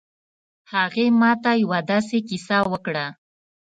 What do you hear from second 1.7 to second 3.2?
ه داسې کیسه وکړه